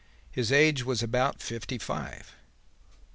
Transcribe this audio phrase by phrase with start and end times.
[0.31, 2.31] His age was about fifty five."